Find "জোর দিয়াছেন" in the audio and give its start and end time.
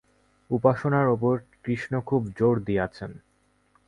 2.37-3.11